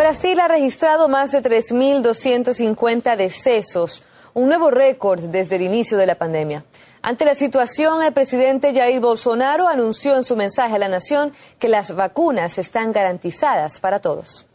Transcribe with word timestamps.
Brasil 0.00 0.40
ha 0.40 0.48
registrado 0.48 1.08
más 1.10 1.30
de 1.30 1.42
3.250 1.42 3.16
decesos, 3.16 4.02
un 4.32 4.46
nuevo 4.48 4.70
récord 4.70 5.20
desde 5.24 5.56
el 5.56 5.62
inicio 5.62 5.98
de 5.98 6.06
la 6.06 6.14
pandemia. 6.14 6.64
Ante 7.02 7.26
la 7.26 7.34
situación, 7.34 8.02
el 8.02 8.14
presidente 8.14 8.72
Jair 8.72 8.98
Bolsonaro 8.98 9.68
anunció 9.68 10.16
en 10.16 10.24
su 10.24 10.36
mensaje 10.36 10.76
a 10.76 10.78
la 10.78 10.88
nación 10.88 11.34
que 11.58 11.68
las 11.68 11.94
vacunas 11.94 12.56
están 12.56 12.92
garantizadas 12.92 13.78
para 13.78 14.00
todos. 14.00 14.46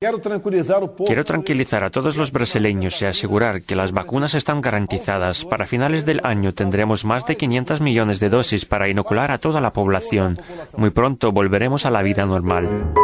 Quiero 0.00 1.24
tranquilizar 1.26 1.84
a 1.84 1.90
todos 1.90 2.16
los 2.16 2.32
brasileños 2.32 3.02
y 3.02 3.04
asegurar 3.04 3.60
que 3.60 3.76
las 3.76 3.92
vacunas 3.92 4.32
están 4.32 4.62
garantizadas. 4.62 5.44
Para 5.44 5.66
finales 5.66 6.06
del 6.06 6.20
año 6.24 6.54
tendremos 6.54 7.04
más 7.04 7.26
de 7.26 7.36
500 7.36 7.82
millones 7.82 8.18
de 8.18 8.30
dosis 8.30 8.64
para 8.64 8.88
inocular 8.88 9.30
a 9.30 9.36
toda 9.36 9.60
la 9.60 9.74
población. 9.74 10.40
Muy 10.78 10.88
pronto 10.88 11.32
volveremos 11.32 11.84
a 11.84 11.90
la 11.90 12.00
vida 12.00 12.24
normal. 12.24 12.94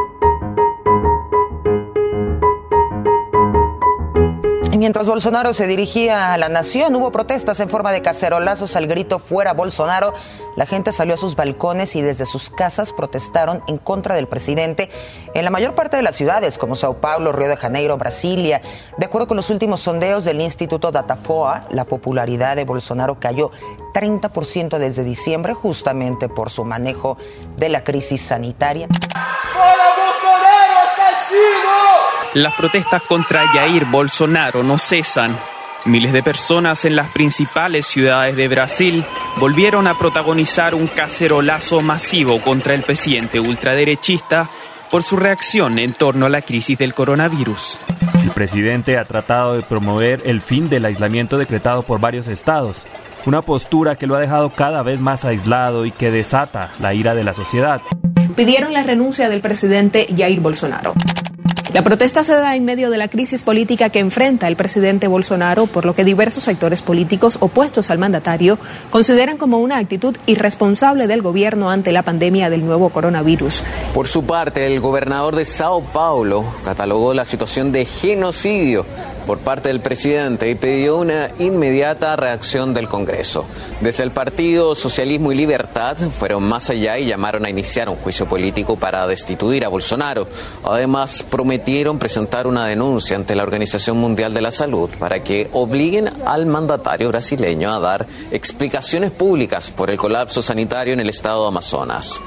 Mientras 4.76 5.08
Bolsonaro 5.08 5.54
se 5.54 5.68
dirigía 5.68 6.34
a 6.34 6.36
la 6.38 6.48
nación, 6.48 6.96
hubo 6.96 7.12
protestas 7.12 7.60
en 7.60 7.68
forma 7.68 7.92
de 7.92 8.02
cacerolazos 8.02 8.74
al 8.74 8.88
grito 8.88 9.20
fuera 9.20 9.52
Bolsonaro. 9.52 10.12
La 10.56 10.66
gente 10.66 10.92
salió 10.92 11.14
a 11.14 11.16
sus 11.16 11.36
balcones 11.36 11.94
y 11.94 12.02
desde 12.02 12.26
sus 12.26 12.50
casas 12.50 12.92
protestaron 12.92 13.62
en 13.68 13.78
contra 13.78 14.16
del 14.16 14.26
presidente 14.26 14.90
en 15.32 15.44
la 15.44 15.50
mayor 15.50 15.76
parte 15.76 15.96
de 15.96 16.02
las 16.02 16.16
ciudades, 16.16 16.58
como 16.58 16.74
Sao 16.74 16.94
Paulo, 16.94 17.30
Río 17.30 17.48
de 17.48 17.56
Janeiro, 17.56 17.96
Brasilia. 17.96 18.62
De 18.98 19.06
acuerdo 19.06 19.28
con 19.28 19.36
los 19.36 19.48
últimos 19.48 19.80
sondeos 19.80 20.24
del 20.24 20.40
Instituto 20.40 20.90
Datafoa, 20.90 21.66
la 21.70 21.84
popularidad 21.84 22.56
de 22.56 22.64
Bolsonaro 22.64 23.20
cayó 23.20 23.52
30% 23.94 24.78
desde 24.78 25.04
diciembre 25.04 25.54
justamente 25.54 26.28
por 26.28 26.50
su 26.50 26.64
manejo 26.64 27.16
de 27.56 27.68
la 27.68 27.84
crisis 27.84 28.22
sanitaria. 28.22 28.88
Las 32.34 32.54
protestas 32.56 33.00
contra 33.02 33.46
Jair 33.46 33.84
Bolsonaro 33.84 34.64
no 34.64 34.76
cesan. 34.76 35.38
Miles 35.84 36.12
de 36.12 36.20
personas 36.20 36.84
en 36.84 36.96
las 36.96 37.12
principales 37.12 37.86
ciudades 37.86 38.34
de 38.34 38.48
Brasil 38.48 39.04
volvieron 39.38 39.86
a 39.86 39.96
protagonizar 39.96 40.74
un 40.74 40.88
cacerolazo 40.88 41.80
masivo 41.80 42.40
contra 42.40 42.74
el 42.74 42.82
presidente 42.82 43.38
ultraderechista 43.38 44.50
por 44.90 45.04
su 45.04 45.16
reacción 45.16 45.78
en 45.78 45.92
torno 45.92 46.26
a 46.26 46.28
la 46.28 46.42
crisis 46.42 46.76
del 46.76 46.92
coronavirus. 46.92 47.78
El 48.20 48.32
presidente 48.32 48.98
ha 48.98 49.04
tratado 49.04 49.54
de 49.54 49.62
promover 49.62 50.22
el 50.24 50.42
fin 50.42 50.68
del 50.68 50.86
aislamiento 50.86 51.38
decretado 51.38 51.82
por 51.82 52.00
varios 52.00 52.26
estados, 52.26 52.82
una 53.26 53.42
postura 53.42 53.94
que 53.94 54.08
lo 54.08 54.16
ha 54.16 54.20
dejado 54.20 54.50
cada 54.50 54.82
vez 54.82 55.00
más 55.00 55.24
aislado 55.24 55.86
y 55.86 55.92
que 55.92 56.10
desata 56.10 56.72
la 56.80 56.94
ira 56.94 57.14
de 57.14 57.22
la 57.22 57.32
sociedad. 57.32 57.80
Pidieron 58.34 58.72
la 58.72 58.82
renuncia 58.82 59.28
del 59.28 59.40
presidente 59.40 60.08
Jair 60.16 60.40
Bolsonaro. 60.40 60.94
La 61.74 61.82
protesta 61.82 62.22
se 62.22 62.32
da 62.32 62.54
en 62.54 62.64
medio 62.64 62.88
de 62.88 62.98
la 62.98 63.08
crisis 63.08 63.42
política 63.42 63.90
que 63.90 63.98
enfrenta 63.98 64.46
el 64.46 64.54
presidente 64.54 65.08
Bolsonaro, 65.08 65.66
por 65.66 65.84
lo 65.84 65.92
que 65.92 66.04
diversos 66.04 66.44
sectores 66.44 66.82
políticos 66.82 67.36
opuestos 67.40 67.90
al 67.90 67.98
mandatario 67.98 68.60
consideran 68.90 69.38
como 69.38 69.58
una 69.58 69.78
actitud 69.78 70.16
irresponsable 70.26 71.08
del 71.08 71.20
gobierno 71.20 71.70
ante 71.70 71.90
la 71.90 72.04
pandemia 72.04 72.48
del 72.48 72.64
nuevo 72.64 72.90
coronavirus. 72.90 73.64
Por 73.94 74.08
su 74.08 74.24
parte, 74.24 74.66
el 74.66 74.80
gobernador 74.80 75.36
de 75.36 75.44
Sao 75.44 75.80
Paulo 75.80 76.44
catalogó 76.64 77.14
la 77.14 77.24
situación 77.24 77.70
de 77.70 77.84
genocidio 77.84 78.84
por 79.24 79.38
parte 79.38 79.68
del 79.68 79.78
presidente 79.78 80.50
y 80.50 80.56
pidió 80.56 80.96
una 80.96 81.30
inmediata 81.38 82.16
reacción 82.16 82.74
del 82.74 82.88
Congreso. 82.88 83.44
Desde 83.80 84.02
el 84.02 84.10
Partido 84.10 84.74
Socialismo 84.74 85.30
y 85.30 85.36
Libertad 85.36 85.96
fueron 86.10 86.42
más 86.42 86.70
allá 86.70 86.98
y 86.98 87.06
llamaron 87.06 87.46
a 87.46 87.50
iniciar 87.50 87.88
un 87.88 87.94
juicio 87.94 88.26
político 88.26 88.76
para 88.76 89.06
destituir 89.06 89.64
a 89.64 89.68
Bolsonaro. 89.68 90.26
Además, 90.64 91.24
prometieron 91.30 92.00
presentar 92.00 92.48
una 92.48 92.66
denuncia 92.66 93.16
ante 93.16 93.36
la 93.36 93.44
Organización 93.44 93.98
Mundial 93.98 94.34
de 94.34 94.40
la 94.40 94.50
Salud 94.50 94.90
para 94.98 95.22
que 95.22 95.48
obliguen 95.52 96.10
al 96.26 96.46
mandatario 96.46 97.10
brasileño 97.10 97.70
a 97.70 97.78
dar 97.78 98.08
explicaciones 98.32 99.12
públicas 99.12 99.70
por 99.70 99.88
el 99.88 99.96
colapso 99.96 100.42
sanitario 100.42 100.94
en 100.94 101.00
el 101.00 101.10
estado 101.10 101.42
de 101.42 101.48
Amazonas. 101.48 102.20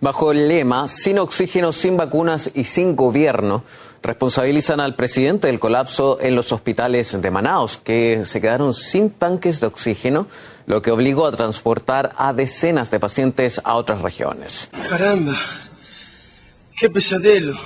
Bajo 0.00 0.32
el 0.32 0.48
lema 0.48 0.88
Sin 0.88 1.18
oxígeno, 1.18 1.72
sin 1.72 1.98
vacunas 1.98 2.50
y 2.54 2.64
sin 2.64 2.96
gobierno, 2.96 3.64
responsabilizan 4.02 4.80
al 4.80 4.94
presidente 4.94 5.48
del 5.48 5.60
colapso 5.60 6.18
en 6.22 6.34
los 6.34 6.52
hospitales 6.52 7.20
de 7.20 7.30
Manaus, 7.30 7.76
que 7.76 8.22
se 8.24 8.40
quedaron 8.40 8.72
sin 8.72 9.10
tanques 9.10 9.60
de 9.60 9.66
oxígeno, 9.66 10.26
lo 10.66 10.80
que 10.80 10.90
obligó 10.90 11.26
a 11.26 11.32
transportar 11.32 12.12
a 12.16 12.32
decenas 12.32 12.90
de 12.90 12.98
pacientes 12.98 13.60
a 13.62 13.74
otras 13.74 14.00
regiones. 14.00 14.70
Caramba, 14.88 15.34
qué 16.78 16.88
pesadelo. 16.88 17.58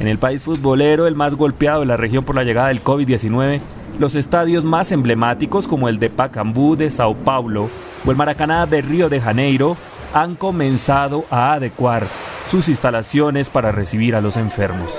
En 0.00 0.06
el 0.06 0.18
país 0.18 0.42
futbolero, 0.42 1.06
el 1.06 1.14
más 1.14 1.34
golpeado 1.34 1.80
de 1.80 1.86
la 1.86 1.96
región 1.96 2.24
por 2.24 2.36
la 2.36 2.44
llegada 2.44 2.68
del 2.68 2.84
COVID-19, 2.84 3.60
los 3.98 4.14
estadios 4.16 4.64
más 4.64 4.92
emblemáticos 4.92 5.66
como 5.66 5.88
el 5.88 5.98
de 5.98 6.10
Pacambú 6.10 6.76
de 6.76 6.90
Sao 6.90 7.14
Paulo 7.14 7.70
o 8.04 8.10
el 8.10 8.16
Maracaná 8.16 8.66
de 8.66 8.82
Río 8.82 9.08
de 9.08 9.20
Janeiro 9.20 9.78
han 10.12 10.34
comenzado 10.34 11.24
a 11.30 11.52
adecuar 11.52 12.06
sus 12.50 12.68
instalaciones 12.68 13.48
para 13.48 13.72
recibir 13.72 14.14
a 14.14 14.20
los 14.20 14.36
enfermos. 14.36 14.90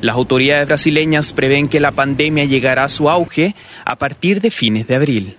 Las 0.00 0.16
autoridades 0.16 0.66
brasileñas 0.66 1.32
prevén 1.32 1.68
que 1.68 1.78
la 1.78 1.92
pandemia 1.92 2.44
llegará 2.44 2.84
a 2.84 2.88
su 2.88 3.08
auge 3.08 3.54
a 3.84 3.96
partir 3.96 4.40
de 4.40 4.50
fines 4.50 4.88
de 4.88 4.96
abril. 4.96 5.36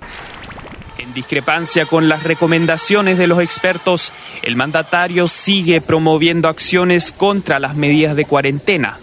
En 0.98 1.14
discrepancia 1.14 1.86
con 1.86 2.08
las 2.08 2.24
recomendaciones 2.24 3.18
de 3.18 3.28
los 3.28 3.42
expertos, 3.42 4.14
el 4.42 4.56
mandatario 4.56 5.28
sigue 5.28 5.82
promoviendo 5.82 6.48
acciones 6.48 7.12
contra 7.12 7.60
las 7.60 7.76
medidas 7.76 8.16
de 8.16 8.24
cuarentena. 8.24 9.00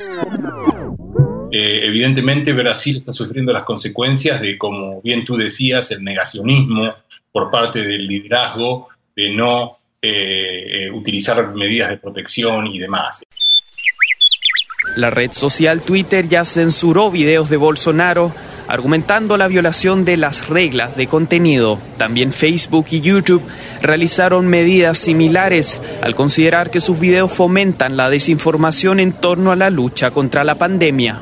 Eh, 1.53 1.81
evidentemente 1.85 2.55
Brasil 2.55 2.99
está 2.99 3.13
sufriendo 3.13 3.53
las 3.53 3.65
consecuencias 3.65 4.41
de, 4.41 4.57
como 4.57 5.03
bien 5.03 5.27
tú 5.27 5.37
decías, 5.37 5.91
el 5.91 6.03
negacionismo 6.03 6.89
por 7.33 7.51
parte 7.51 7.83
del 7.83 8.07
liderazgo 8.07 8.89
de 9.15 9.35
no 9.35 9.80
eh, 10.03 10.87
eh, 10.87 10.91
utilizar 10.91 11.55
medidas 11.55 11.91
de 11.91 11.99
protección 11.99 12.67
y 12.67 12.79
demás. 12.79 13.23
La 14.97 15.11
red 15.11 15.33
social 15.33 15.83
Twitter 15.83 16.27
ya 16.27 16.45
censuró 16.45 17.11
videos 17.11 17.51
de 17.51 17.57
Bolsonaro 17.57 18.33
argumentando 18.71 19.37
la 19.37 19.49
violación 19.49 20.05
de 20.05 20.17
las 20.17 20.49
reglas 20.49 20.97
de 20.97 21.09
contenido. 21.09 21.79
También 21.99 22.33
Facebook 22.33 22.87
y 22.91 23.01
YouTube 23.01 23.43
realizaron 23.83 24.47
medidas 24.47 24.97
similares 24.97 25.81
al 26.03 26.15
considerar 26.15 26.71
que 26.71 26.81
sus 26.81 26.99
videos 27.01 27.33
fomentan 27.33 27.97
la 27.97 28.09
desinformación 28.09 29.01
en 29.01 29.13
torno 29.13 29.51
a 29.51 29.57
la 29.57 29.71
lucha 29.71 30.13
contra 30.13 30.45
la 30.45 30.55
pandemia. 30.55 31.21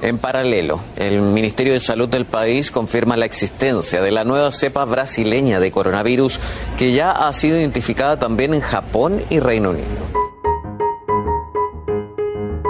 En 0.00 0.18
paralelo, 0.18 0.80
el 0.96 1.20
Ministerio 1.20 1.72
de 1.72 1.80
Salud 1.80 2.08
del 2.08 2.24
país 2.24 2.70
confirma 2.70 3.16
la 3.16 3.24
existencia 3.24 4.00
de 4.00 4.12
la 4.12 4.24
nueva 4.24 4.52
cepa 4.52 4.84
brasileña 4.84 5.58
de 5.58 5.72
coronavirus 5.72 6.38
que 6.78 6.92
ya 6.92 7.10
ha 7.10 7.32
sido 7.32 7.58
identificada 7.58 8.16
también 8.16 8.54
en 8.54 8.60
Japón 8.60 9.20
y 9.28 9.40
Reino 9.40 9.70
Unido. 9.70 9.86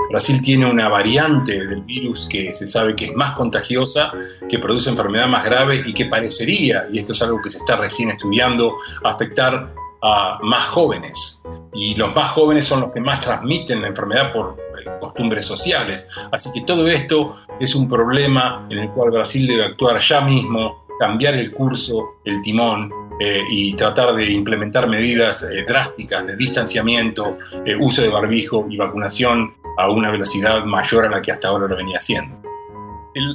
Brasil 0.09 0.41
tiene 0.41 0.65
una 0.71 0.89
variante 0.89 1.67
del 1.67 1.83
virus 1.83 2.27
que 2.27 2.55
se 2.55 2.67
sabe 2.67 2.97
que 2.97 3.05
es 3.07 3.15
más 3.15 3.33
contagiosa, 3.33 4.11
que 4.49 4.59
produce 4.59 4.89
enfermedad 4.89 5.29
más 5.29 5.45
grave 5.45 5.83
y 5.85 5.93
que 5.93 6.07
parecería, 6.07 6.87
y 6.91 6.99
esto 6.99 7.13
es 7.13 7.21
algo 7.21 7.43
que 7.43 7.51
se 7.51 7.59
está 7.59 7.77
recién 7.77 8.09
estudiando, 8.09 8.79
afectar 9.05 9.75
a 10.01 10.39
más 10.43 10.65
jóvenes. 10.65 11.43
Y 11.75 11.95
los 11.95 12.15
más 12.15 12.31
jóvenes 12.31 12.65
son 12.65 12.81
los 12.81 12.93
que 12.93 13.01
más 13.01 13.21
transmiten 13.21 13.83
la 13.83 13.89
enfermedad 13.89 14.33
por 14.33 14.57
costumbres 15.01 15.47
sociales. 15.47 16.09
Así 16.33 16.51
que 16.53 16.63
todo 16.63 16.89
esto 16.89 17.35
es 17.61 17.75
un 17.75 17.89
problema 17.89 18.67
en 18.71 18.79
el 18.79 18.91
cual 18.91 19.11
Brasil 19.11 19.47
debe 19.47 19.65
actuar 19.65 19.99
ya 20.01 20.21
mismo, 20.21 20.85
cambiar 20.99 21.35
el 21.35 21.53
curso, 21.53 22.17
el 22.25 22.43
timón 22.43 22.93
eh, 23.21 23.43
y 23.51 23.75
tratar 23.75 24.15
de 24.15 24.31
implementar 24.31 24.89
medidas 24.89 25.43
eh, 25.45 25.65
drásticas 25.67 26.27
de 26.27 26.37
distanciamiento, 26.37 27.27
uso 27.81 28.03
de 28.03 28.09
barbijo 28.09 28.67
y 28.69 28.77
vacunación 28.77 29.55
a 29.79 29.89
una 29.91 30.11
velocidad 30.11 30.65
mayor 30.65 31.07
a 31.07 31.11
la 31.11 31.23
que 31.23 31.33
hasta 31.33 31.49
ahora 31.49 31.69
lo 31.69 31.77
venía 31.77 31.99
haciendo. 31.99 32.37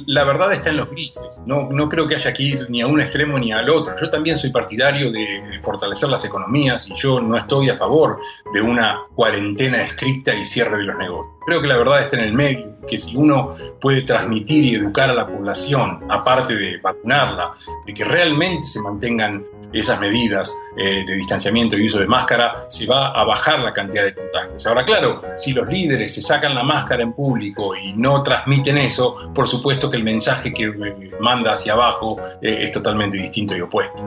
La 0.06 0.24
verdad 0.24 0.52
está 0.52 0.70
en 0.70 0.78
los 0.78 0.90
grises, 0.90 1.42
no, 1.46 1.68
no 1.70 1.88
creo 1.88 2.06
que 2.06 2.14
haya 2.14 2.32
ir 2.38 2.66
ni 2.70 2.80
a 2.80 2.86
un 2.86 3.00
extremo 3.00 3.38
ni 3.38 3.52
al 3.52 3.68
otro. 3.68 3.94
Yo 4.00 4.08
también 4.08 4.36
soy 4.36 4.50
partidario 4.50 5.10
de 5.10 5.60
fortalecer 5.62 6.08
las 6.08 6.24
economías 6.24 6.88
y 6.88 6.94
yo 6.94 7.20
no 7.20 7.36
estoy 7.36 7.70
a 7.70 7.76
favor 7.76 8.18
de 8.52 8.62
una 8.62 9.02
cuarentena 9.14 9.82
estricta 9.82 10.34
y 10.34 10.44
cierre 10.44 10.78
de 10.78 10.84
los 10.84 10.96
negocios. 10.96 11.33
Creo 11.46 11.60
que 11.60 11.68
la 11.68 11.76
verdad 11.76 12.00
está 12.00 12.16
en 12.16 12.24
el 12.24 12.32
medio, 12.32 12.74
que 12.88 12.98
si 12.98 13.16
uno 13.16 13.54
puede 13.80 14.02
transmitir 14.02 14.64
y 14.64 14.74
educar 14.76 15.10
a 15.10 15.14
la 15.14 15.26
población, 15.26 16.04
aparte 16.08 16.54
de 16.54 16.78
vacunarla, 16.78 17.52
de 17.86 17.92
que 17.92 18.04
realmente 18.04 18.66
se 18.66 18.80
mantengan 18.80 19.44
esas 19.72 20.00
medidas 20.00 20.56
eh, 20.76 21.04
de 21.04 21.16
distanciamiento 21.16 21.76
y 21.76 21.86
uso 21.86 21.98
de 21.98 22.06
máscara, 22.06 22.64
se 22.68 22.86
va 22.86 23.08
a 23.08 23.24
bajar 23.24 23.60
la 23.60 23.72
cantidad 23.72 24.04
de 24.04 24.14
contagios. 24.14 24.66
Ahora, 24.66 24.84
claro, 24.84 25.20
si 25.34 25.52
los 25.52 25.68
líderes 25.68 26.14
se 26.14 26.22
sacan 26.22 26.54
la 26.54 26.62
máscara 26.62 27.02
en 27.02 27.12
público 27.12 27.74
y 27.76 27.92
no 27.92 28.22
transmiten 28.22 28.78
eso, 28.78 29.32
por 29.34 29.48
supuesto 29.48 29.90
que 29.90 29.96
el 29.96 30.04
mensaje 30.04 30.52
que 30.52 30.64
eh, 30.64 31.10
manda 31.20 31.52
hacia 31.52 31.72
abajo 31.72 32.18
eh, 32.40 32.58
es 32.60 32.72
totalmente 32.72 33.16
distinto 33.16 33.56
y 33.56 33.60
opuesto. 33.60 34.02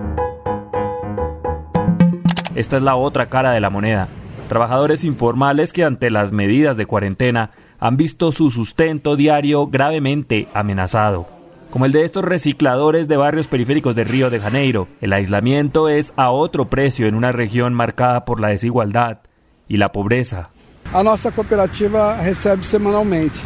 Esta 2.55 2.77
es 2.77 2.81
la 2.81 2.95
otra 2.95 3.27
cara 3.27 3.51
de 3.51 3.59
la 3.59 3.69
moneda. 3.69 4.07
Trabajadores 4.47 5.03
informales 5.03 5.73
que 5.73 5.83
ante 5.83 6.09
las 6.09 6.31
medidas 6.31 6.77
de 6.77 6.85
cuarentena 6.85 7.51
han 7.79 7.97
visto 7.97 8.31
su 8.31 8.49
sustento 8.49 9.15
diario 9.15 9.67
gravemente 9.67 10.47
amenazado. 10.53 11.27
Como 11.69 11.85
el 11.85 11.91
de 11.91 12.05
estos 12.05 12.23
recicladores 12.23 13.09
de 13.09 13.17
barrios 13.17 13.47
periféricos 13.47 13.93
de 13.95 14.05
Río 14.05 14.29
de 14.29 14.39
Janeiro, 14.39 14.87
el 15.01 15.11
aislamiento 15.11 15.89
es 15.89 16.13
a 16.15 16.31
otro 16.31 16.69
precio 16.69 17.07
en 17.07 17.15
una 17.15 17.33
región 17.33 17.73
marcada 17.73 18.23
por 18.23 18.39
la 18.39 18.47
desigualdad 18.47 19.19
y 19.67 19.77
la 19.77 19.91
pobreza. 19.91 20.49
A 20.93 21.03
nuestra 21.03 21.31
cooperativa 21.31 22.17
recibe 22.21 22.63
semanalmente. 22.63 23.39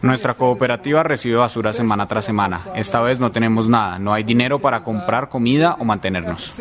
Nuestra 0.00 0.34
cooperativa 0.34 1.02
recibe 1.02 1.36
basura 1.36 1.72
semana 1.72 2.06
tras 2.06 2.24
semana. 2.24 2.60
Esta 2.74 3.00
vez 3.02 3.20
no 3.20 3.30
tenemos 3.30 3.68
nada, 3.68 3.98
no 3.98 4.12
hay 4.12 4.24
dinero 4.24 4.58
para 4.58 4.82
comprar 4.82 5.28
comida 5.28 5.76
o 5.78 5.84
mantenernos. 5.84 6.54